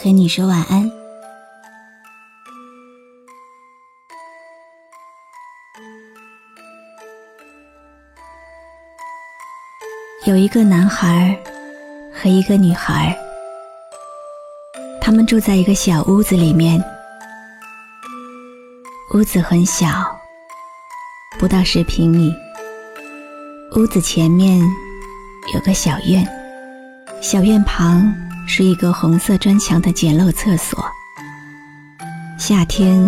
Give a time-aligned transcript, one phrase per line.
[0.00, 0.88] 和你说晚安。
[10.24, 11.36] 有一个男孩
[12.14, 13.18] 和一个女孩，
[15.00, 16.80] 他们住在一个小屋子里面。
[19.14, 19.88] 屋子很小，
[21.40, 22.32] 不到十平米。
[23.74, 24.60] 屋子前面
[25.52, 26.24] 有个小院，
[27.20, 28.14] 小院旁
[28.50, 30.82] 是一个红色砖墙的简陋厕所。
[32.38, 32.98] 夏天，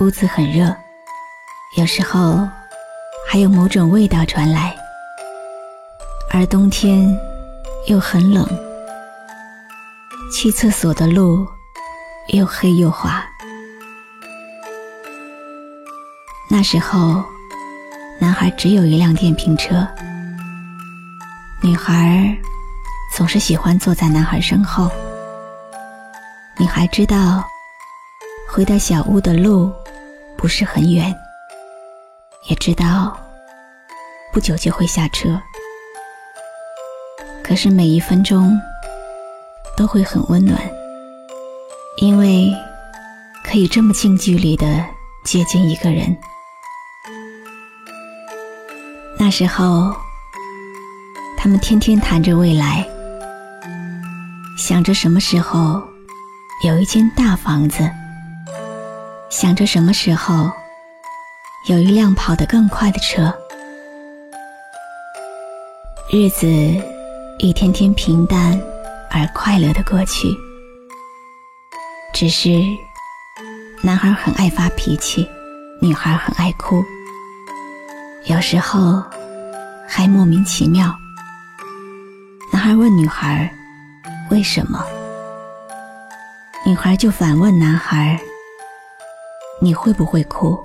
[0.00, 0.74] 屋子很热，
[1.76, 2.48] 有时候
[3.28, 4.74] 还有某种味道传来。
[6.32, 7.14] 而冬天
[7.86, 8.48] 又很冷，
[10.32, 11.46] 去厕所的路
[12.28, 13.22] 又黑又滑。
[16.48, 17.22] 那时候，
[18.18, 19.86] 男孩只有一辆电瓶车，
[21.62, 22.36] 女孩
[23.16, 24.90] 总是喜欢坐在男孩身后。
[26.58, 27.44] 女孩知道
[28.48, 29.72] 回到小屋的路
[30.36, 31.14] 不是很远，
[32.48, 33.16] 也知道
[34.32, 35.40] 不久就会下车。
[37.40, 38.58] 可是每一分钟
[39.76, 40.60] 都会很温暖，
[41.98, 42.52] 因为
[43.44, 44.84] 可以这么近距离的
[45.24, 46.16] 接近一个人。
[49.16, 49.94] 那时候，
[51.38, 52.84] 他们天天谈着未来，
[54.66, 55.82] 想着什么时候
[56.64, 57.86] 有一间大房子，
[59.28, 60.50] 想着什么时候
[61.68, 63.30] 有一辆跑得更快的车，
[66.10, 66.46] 日子。
[67.40, 68.58] 一天天平淡
[69.10, 70.28] 而快乐的过去，
[72.14, 72.48] 只是
[73.82, 75.28] 男孩很爱发脾气，
[75.82, 76.82] 女孩很爱哭，
[78.30, 79.02] 有时候
[79.86, 80.90] 还莫名其妙。
[82.50, 83.52] 男孩问女孩
[84.34, 84.84] ：“为什么？”
[86.66, 88.20] 女孩就反问男孩
[89.62, 90.60] ：“你会不会哭？”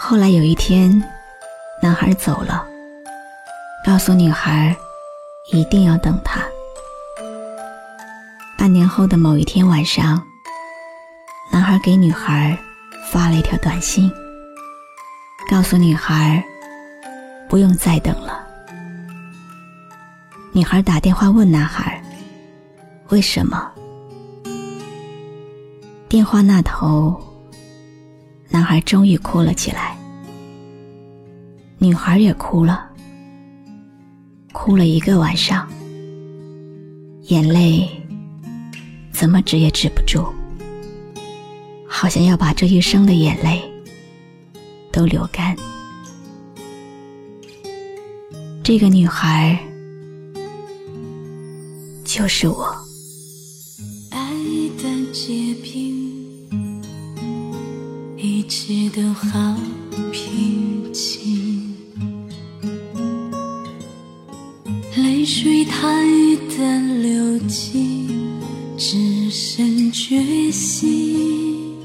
[0.00, 0.90] 后来有一天，
[1.82, 2.66] 男孩走了。
[3.84, 4.74] 告诉女孩，
[5.52, 6.40] 一定要等他。
[8.56, 10.22] 半年后的某一天晚上，
[11.52, 12.58] 男孩给女孩
[13.12, 14.10] 发了一条短信，
[15.50, 16.42] 告诉女孩
[17.46, 18.47] 不用再等了。
[20.58, 22.02] 女孩打电话问男孩
[23.10, 23.70] 为什么。
[26.08, 27.16] 电话那头，
[28.48, 29.96] 男孩终于哭了起来，
[31.78, 32.90] 女孩也哭了。
[34.52, 35.68] 哭了一个晚上，
[37.28, 37.88] 眼泪
[39.12, 40.26] 怎么止也止不住，
[41.86, 43.62] 好像要把这一生的眼泪
[44.90, 45.54] 都流干。
[48.64, 49.56] 这个女孩
[52.18, 52.76] 就是我。
[54.10, 54.18] 爱
[54.76, 56.82] 的结冰，
[58.16, 59.56] 一切都好
[60.10, 61.76] 平静。
[64.96, 65.76] 泪水淡
[66.56, 68.08] 淡流尽，
[68.76, 71.78] 只剩决心。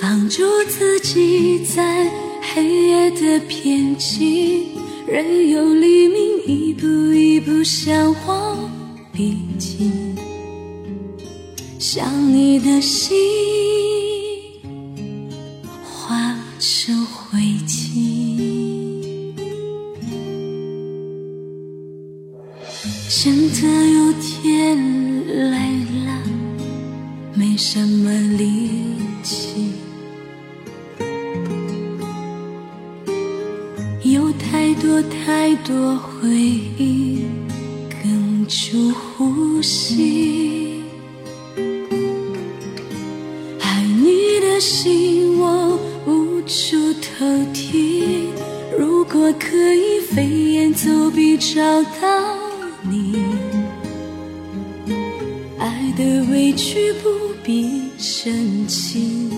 [0.00, 2.10] 放逐自己在
[2.40, 4.64] 黑夜的边境，
[5.06, 8.68] 任由黎明一步一步向我
[9.12, 10.16] 逼近。
[11.78, 13.89] 想你的心。
[39.60, 40.82] 呼吸。
[43.60, 48.30] 爱你的心我无处投递，
[48.78, 51.60] 如果可以飞檐走壁找
[52.00, 52.38] 到。
[52.88, 53.22] 你
[55.58, 57.10] 爱的委屈不
[57.44, 59.30] 必深情，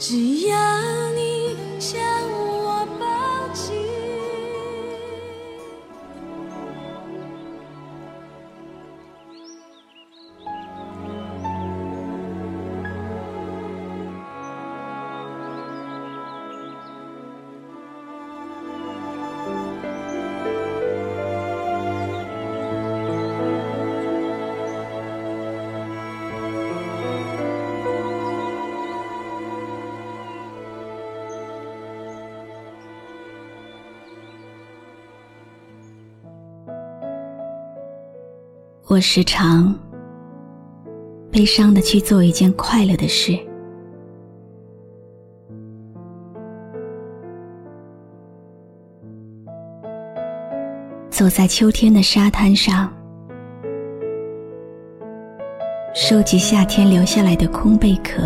[0.00, 0.58] 只要
[38.96, 39.78] 我时常
[41.30, 43.38] 悲伤的去做一件快乐的事。
[51.10, 52.90] 走在秋天的沙滩上，
[55.92, 58.22] 收集夏天留下来的空贝壳，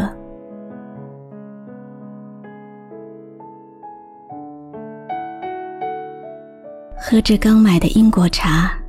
[6.97, 8.80] 喝着刚买的英国茶，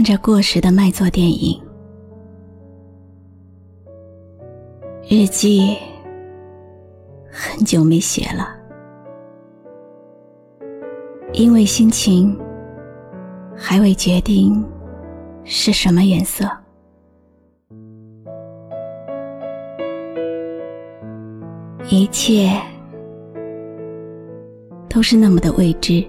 [0.00, 1.62] 看着过时的卖座电影，
[5.06, 5.76] 日记
[7.30, 8.48] 很久没写了。
[11.34, 12.34] 因为心情
[13.54, 14.64] 还未决定
[15.44, 16.48] 是什么颜色，
[21.90, 22.50] 一切
[24.88, 26.02] 都是那么的未知，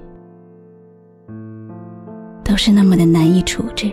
[2.63, 3.92] 是那么的难以处置。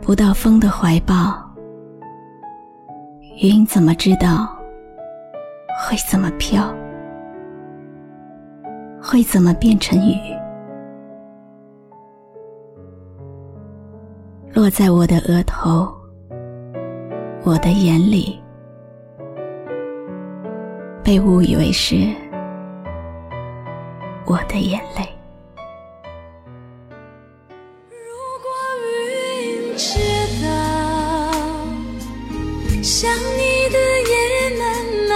[0.00, 1.38] 不到风的怀抱，
[3.42, 4.48] 云怎么知道
[5.86, 6.64] 会怎么飘？
[8.98, 10.16] 会怎么变成雨？
[14.54, 15.86] 落在我的额头，
[17.46, 18.40] 我的眼里，
[21.04, 21.94] 被误以为是
[24.24, 25.06] 我的眼泪。
[27.90, 27.96] 如
[28.40, 28.48] 果
[28.80, 29.98] 云知
[30.42, 30.48] 道
[32.82, 34.64] 想你的夜漫
[35.06, 35.12] 漫，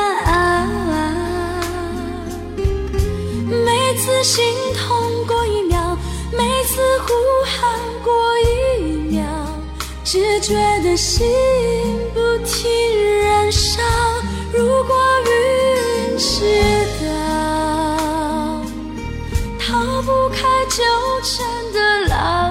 [3.65, 4.45] 每次心
[4.75, 4.87] 痛
[5.27, 5.97] 过一秒，
[6.33, 7.09] 每次呼
[7.47, 9.25] 喊过一秒，
[10.05, 10.53] 只觉
[10.83, 11.27] 得心
[20.29, 20.85] 不开纠
[21.23, 22.51] 缠的牢。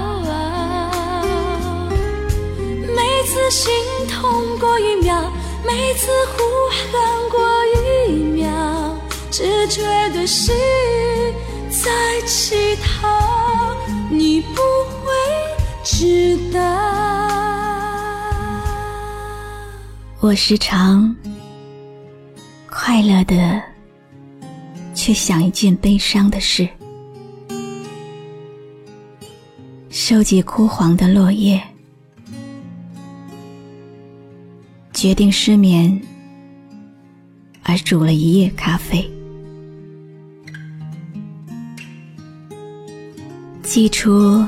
[2.96, 3.72] 每次心
[4.10, 5.32] 痛过一秒，
[5.64, 6.42] 每次呼
[6.72, 7.40] 喊过
[7.76, 8.50] 一秒，
[9.30, 10.56] 只觉得心
[11.70, 13.08] 在乞讨，
[14.10, 14.62] 你不
[15.04, 15.14] 会
[15.84, 16.60] 知道。
[20.20, 21.16] 我时常
[22.72, 23.62] 快乐的
[24.96, 26.68] 去想一件悲伤的事，
[30.10, 31.62] 收集枯黄的落叶。
[34.94, 36.02] 决定失眠，
[37.62, 39.06] 而煮了一夜咖啡，
[43.62, 44.42] 寄出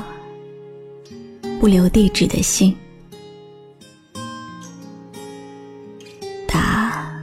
[1.60, 2.74] 不留地址的信，
[6.48, 7.22] 打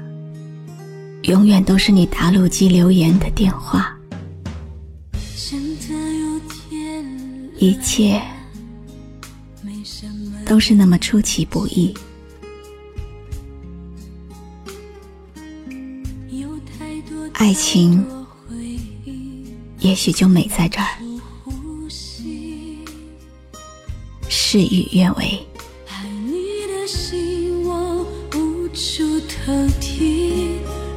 [1.23, 3.96] 永远都是你打录机留言的电话，
[7.59, 8.21] 一切
[10.45, 11.93] 都是那么出其不意。
[17.33, 18.05] 爱情
[19.79, 20.87] 也许就美在这儿，
[24.27, 25.45] 事与愿违。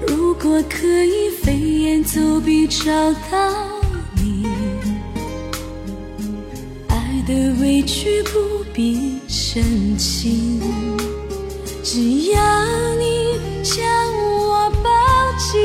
[0.09, 3.80] 如果可以飞檐走壁找到
[7.31, 10.61] 的委屈不必深情，
[11.85, 13.87] 只要你将
[14.49, 14.91] 我抱
[15.39, 15.61] 紧。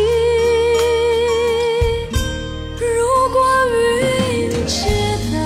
[2.79, 2.85] 如
[3.33, 3.41] 果
[3.73, 4.85] 云知
[5.33, 5.37] 道，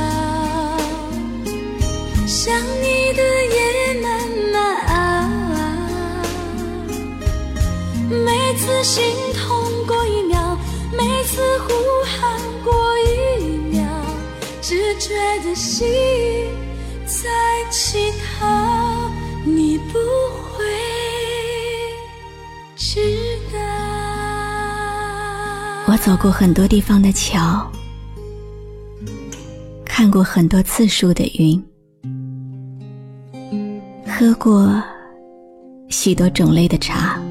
[2.27, 3.57] 想你的夜
[4.01, 4.05] 慢
[4.51, 4.57] 慢
[4.89, 4.97] 熬，
[8.09, 9.28] 每次心。
[14.95, 15.87] 觉得心
[17.05, 17.29] 在
[17.69, 19.11] 乞讨，
[19.45, 19.99] 你不
[20.53, 20.63] 会
[22.75, 22.99] 知
[23.51, 23.59] 道。
[25.87, 27.69] 我走过很多地方的桥，
[29.85, 31.63] 看过很多次数的云，
[34.07, 34.81] 喝过
[35.89, 37.21] 许多种类的茶。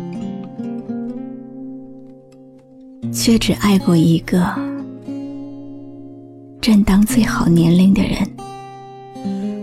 [3.11, 4.55] 却只爱过一个
[6.69, 8.19] 正当最好年龄的人。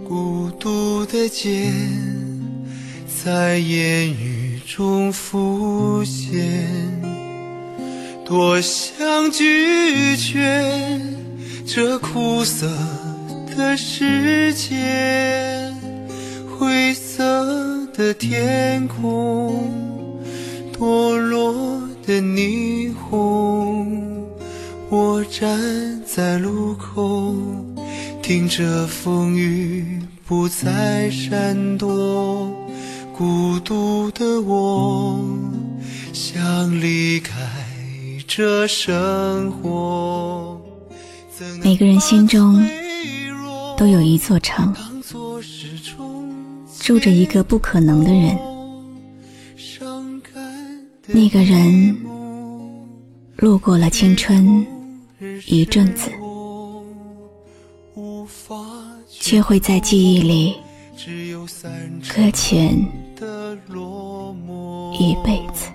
[0.08, 1.72] 孤独的街
[3.24, 6.42] 在烟雨中浮现，
[8.26, 11.00] 多想拒绝
[11.64, 12.68] 这苦涩
[13.56, 15.72] 的世界，
[16.58, 19.72] 灰色的天空，
[20.76, 21.54] 堕落
[22.04, 24.26] 的霓虹。
[24.90, 27.36] 我站在路口，
[28.24, 32.50] 听着风雨不再闪躲。
[33.14, 35.20] 孤独的我，
[36.14, 37.36] 想离开
[38.26, 40.58] 这生活。
[41.62, 42.66] 每个人心中
[43.76, 44.74] 都有一座城。
[46.80, 48.40] 住着一个不可能的人，
[51.08, 51.98] 那个人
[53.36, 54.66] 路过了青春
[55.48, 56.12] 一阵子，
[59.10, 60.58] 却会在记忆里
[62.14, 62.78] 搁浅
[65.00, 65.70] 一辈子。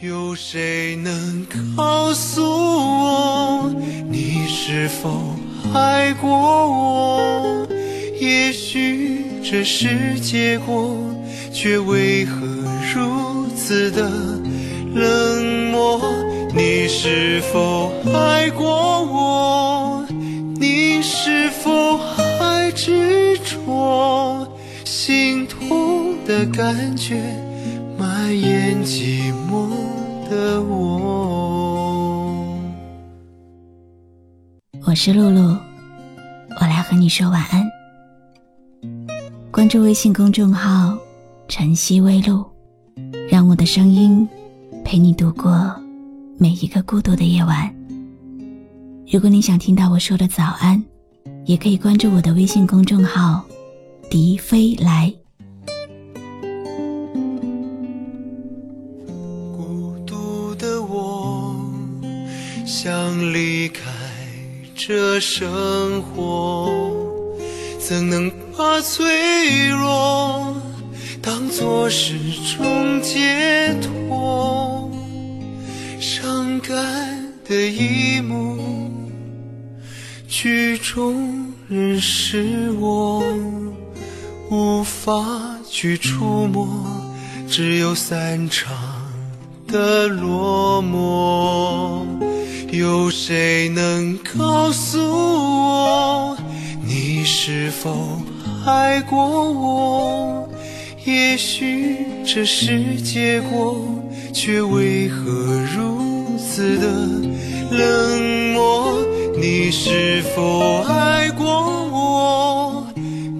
[0.00, 1.46] 有谁能
[1.76, 3.72] 告诉我，
[4.10, 5.36] 你是否
[5.72, 7.68] 爱过我？
[8.20, 9.22] 也许。
[9.44, 10.96] 这是结果，
[11.52, 12.46] 却为何
[12.94, 14.08] 如此的
[14.94, 16.00] 冷漠？
[16.54, 18.66] 你是否爱过
[19.06, 20.06] 我？
[20.56, 24.46] 你是否还执着？
[24.84, 27.22] 心痛的感觉
[27.98, 29.66] 蔓延寂寞
[30.28, 32.54] 的我。
[34.84, 35.56] 我是露露，
[36.60, 37.66] 我来和你说晚安。
[39.50, 40.94] 关注微信公众号
[41.48, 42.44] “晨曦微露”，
[43.30, 44.28] 让我的声音
[44.84, 45.74] 陪你度过
[46.42, 47.72] 每一个孤独的夜晚。
[49.08, 50.82] 如果你想听到我说的早安，
[51.44, 53.44] 也可以关注我的微信公众号
[54.10, 55.14] “笛飞来”。
[59.56, 61.54] 孤独的我，
[62.66, 63.88] 想离开
[64.74, 66.68] 这生活。
[67.78, 70.56] 怎能把脆弱
[71.22, 72.18] 当作是
[72.56, 74.71] 种解脱？
[76.72, 78.90] 伤感的一幕，
[80.26, 83.22] 剧中人是我，
[84.50, 85.14] 无法
[85.68, 86.66] 去触摸，
[87.46, 88.72] 只有散场
[89.66, 92.06] 的落寞。
[92.70, 96.38] 有谁能告诉我？
[96.82, 98.18] 你是否
[98.64, 100.48] 爱过我？
[101.04, 103.76] 也许这是结果，
[104.32, 105.30] 却为何
[105.76, 105.91] 如
[106.78, 106.86] 的
[107.70, 109.04] 冷漠？
[109.36, 111.44] 你是否爱过
[111.90, 112.86] 我？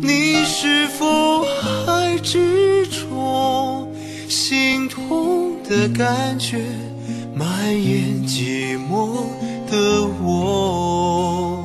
[0.00, 3.86] 你是否还执着？
[4.28, 6.58] 心痛的感觉
[7.34, 9.26] 蔓延寂寞
[9.70, 11.64] 的我。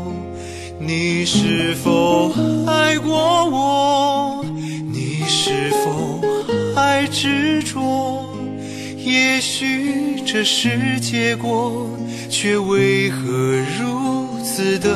[0.80, 2.32] 你是否
[2.68, 4.46] 爱过我？
[4.94, 6.22] 你是否
[6.76, 8.37] 还执着？
[9.08, 11.90] 也许这是结果，
[12.30, 13.18] 却为何
[13.80, 14.90] 如此的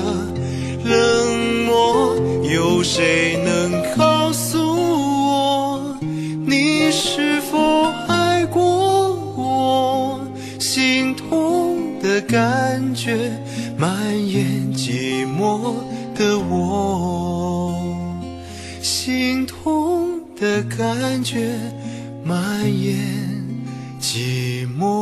[0.84, 2.18] 冷漠？
[2.44, 5.98] 有谁能告诉我，
[6.46, 10.20] 你是否爱过我？
[10.60, 13.32] 心痛的感觉。
[13.78, 13.90] 蔓
[14.28, 15.74] 延寂寞
[16.14, 17.74] 的我，
[18.82, 21.50] 心痛的感觉
[22.24, 23.00] 蔓延
[24.02, 25.01] 寂寞。